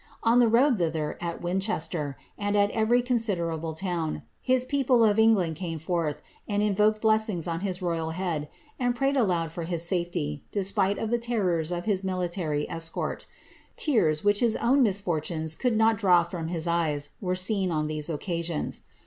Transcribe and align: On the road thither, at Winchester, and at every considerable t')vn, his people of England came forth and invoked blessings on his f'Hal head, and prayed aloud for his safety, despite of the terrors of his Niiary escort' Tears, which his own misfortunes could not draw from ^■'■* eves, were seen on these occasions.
On 0.23 0.39
the 0.39 0.47
road 0.47 0.79
thither, 0.79 1.15
at 1.21 1.43
Winchester, 1.43 2.17
and 2.35 2.55
at 2.55 2.71
every 2.71 3.03
considerable 3.03 3.75
t')vn, 3.75 4.23
his 4.41 4.65
people 4.65 5.05
of 5.05 5.19
England 5.19 5.57
came 5.57 5.77
forth 5.77 6.23
and 6.47 6.63
invoked 6.63 7.01
blessings 7.01 7.47
on 7.47 7.59
his 7.59 7.77
f'Hal 7.81 8.13
head, 8.13 8.49
and 8.79 8.95
prayed 8.95 9.15
aloud 9.15 9.51
for 9.51 9.65
his 9.65 9.83
safety, 9.83 10.43
despite 10.51 10.97
of 10.97 11.11
the 11.11 11.19
terrors 11.19 11.71
of 11.71 11.85
his 11.85 12.01
Niiary 12.01 12.65
escort' 12.67 13.27
Tears, 13.75 14.23
which 14.23 14.39
his 14.39 14.55
own 14.55 14.81
misfortunes 14.81 15.55
could 15.55 15.77
not 15.77 15.99
draw 15.99 16.23
from 16.23 16.49
^■'■* 16.49 16.89
eves, 16.91 17.11
were 17.21 17.35
seen 17.35 17.69
on 17.69 17.85
these 17.85 18.09
occasions. 18.09 18.81